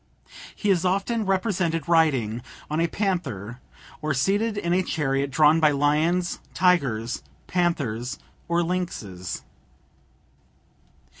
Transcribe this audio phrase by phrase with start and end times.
[0.55, 3.59] He is often represented riding on a panther,
[4.01, 8.17] or seated in a chariot drawn by lions, tigers, panthers,
[8.47, 9.43] or lynxes.